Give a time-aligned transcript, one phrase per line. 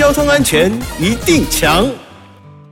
[0.00, 1.84] 交通安全一定强。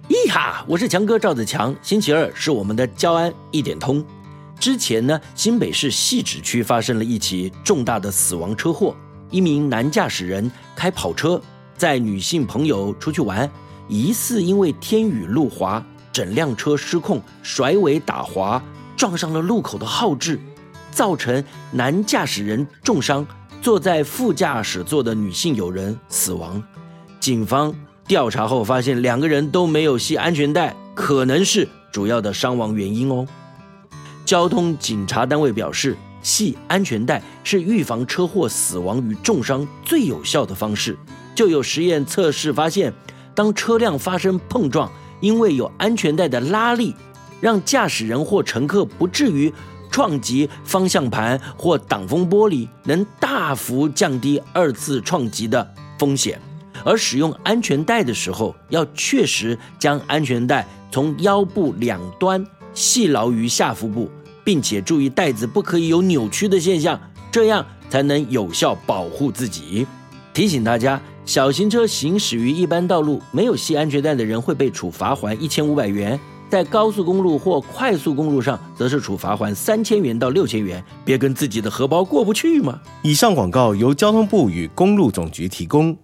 [0.09, 1.77] 咿哈，我是强哥赵子强。
[1.83, 4.03] 星期二是我们的交安一点通。
[4.59, 8.97] 之前呢，新北市汐止区发生了一起重大的死亡车祸，
[9.31, 11.39] 一名男驾驶人开跑车
[11.77, 13.47] 载女性朋友出去玩，
[13.89, 18.63] 疑似因为天雨路滑，整辆车失控甩尾打滑，
[18.97, 20.41] 撞上了路口的号志，
[20.91, 23.27] 造成男驾驶人重伤，
[23.61, 26.63] 坐在副驾驶座的女性友人死亡。
[27.21, 27.75] 警方
[28.07, 33.27] 调查后发现，两个人都没有系安全带，可能是主要的伤亡原因哦。
[34.25, 40.97] 交通警察单位表示，系安全带是预防车祸死亡与重伤最有效的方式。
[41.35, 42.93] 就有实验测试发现，
[43.35, 46.95] 当车辆发生碰撞，因为有安全带的拉力，
[47.41, 49.53] 让驾驶人或乘客不至于
[49.91, 56.41] 撞击方向盘或挡风玻璃，能大幅降低二次撞击的风险。
[56.89, 64.11] 而使用安全带的时候，要确实将安全带从腰部两端系牢于下腹部。
[64.45, 66.99] 并且注意带子不可以有扭曲的现象，
[67.31, 69.87] 这样才能有效保护自己。
[70.33, 80.83] 提醒大家，小型车行驶于一般道路没有系安全带的人会被处罚款一千五百元，在高速公路或快速公路上则是处罚款三千元到六千元。
[81.05, 82.81] 别跟自己的荷包过不去嘛！
[83.03, 85.95] 以上广告由交通部与公路总局提供。